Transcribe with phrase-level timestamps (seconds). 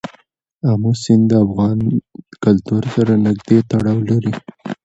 [0.71, 1.79] آمو سیند د افغان
[2.43, 4.33] کلتور سره نږدې تړاو لري.